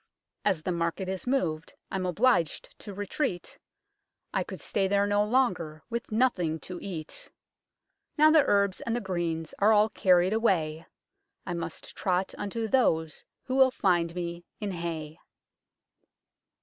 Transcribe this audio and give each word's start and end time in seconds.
LONDON'S 0.45 0.63
LOST 0.65 0.65
KING 0.65 0.79
175 0.79 1.13
As 1.13 1.25
the 1.27 1.31
market 1.31 1.37
is 1.37 1.45
moved, 1.45 1.73
I'm 1.91 2.05
obliged 2.07 2.79
to 2.79 2.91
retreat; 2.95 3.59
I 4.33 4.43
could 4.43 4.59
stay 4.59 4.87
there 4.87 5.05
no 5.05 5.23
longer 5.23 5.83
with 5.91 6.09
nothing 6.11 6.59
to 6.61 6.79
eat; 6.81 7.29
Now 8.17 8.31
the 8.31 8.41
herbs 8.47 8.81
and 8.81 8.95
the 8.95 8.99
greens 8.99 9.53
are 9.59 9.71
all 9.71 9.89
carried 9.89 10.33
away, 10.33 10.87
I 11.45 11.53
must 11.53 11.95
trot 11.95 12.33
unto 12.39 12.67
those 12.67 13.25
who 13.43 13.53
will 13.55 13.69
find 13.69 14.15
me 14.15 14.43
in 14.59 14.71
hay." 14.71 15.19